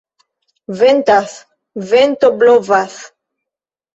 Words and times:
Ventas, 0.79 1.35
vento 1.91 2.31
blovas. 2.39 2.97